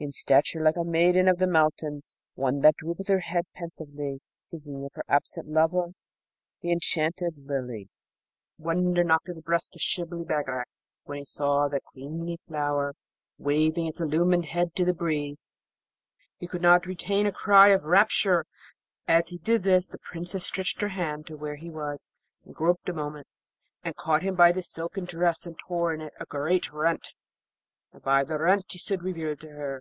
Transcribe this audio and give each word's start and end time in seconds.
in 0.00 0.10
stature 0.12 0.60
like 0.60 0.76
a 0.76 0.84
maiden 0.84 1.28
of 1.28 1.38
the 1.38 1.46
mountains, 1.46 2.18
and 2.36 2.42
one 2.42 2.60
that 2.60 2.76
droopeth 2.76 3.08
her 3.08 3.20
head 3.20 3.46
pensively 3.54 4.20
thinking 4.46 4.84
of 4.84 4.90
her 4.92 5.04
absent 5.08 5.48
lover, 5.48 5.92
the 6.60 6.70
Enchanted 6.70 7.32
Lily. 7.38 7.88
Wonder 8.58 9.02
knocked 9.02 9.30
at 9.30 9.34
the 9.34 9.40
breast 9.40 9.74
of 9.74 9.80
Shibli 9.80 10.22
Bagarag 10.26 10.66
when 11.04 11.20
he 11.20 11.24
saw 11.24 11.68
that 11.68 11.84
queenly 11.84 12.38
flower 12.46 12.92
waving 13.38 13.86
its 13.86 13.98
illumined 13.98 14.44
head 14.46 14.74
to 14.74 14.84
the 14.84 14.92
breeze: 14.92 15.56
he 16.36 16.46
could 16.46 16.60
not 16.60 16.84
retain 16.84 17.24
a 17.24 17.32
cry 17.32 17.68
of 17.68 17.84
rapture. 17.84 18.44
As 19.08 19.28
he 19.28 19.38
did 19.38 19.62
this 19.62 19.86
the 19.86 19.98
Princess 19.98 20.44
stretched 20.44 20.82
her 20.82 20.88
hand 20.88 21.26
to 21.28 21.36
where 21.38 21.56
he 21.56 21.70
was 21.70 22.08
and 22.44 22.54
groped 22.54 22.90
a 22.90 22.92
moment, 22.92 23.26
and 23.82 23.96
caught 23.96 24.22
him 24.22 24.34
by 24.34 24.52
the 24.52 24.60
silken 24.62 25.06
dress 25.06 25.46
and 25.46 25.58
tore 25.58 25.94
in 25.94 26.02
it 26.02 26.12
a 26.20 26.26
great 26.26 26.70
rent, 26.74 27.14
and 27.94 28.02
by 28.02 28.22
the 28.24 28.38
rent 28.38 28.66
he 28.68 28.78
stood 28.78 29.02
revealed 29.02 29.40
to 29.40 29.48
her. 29.48 29.80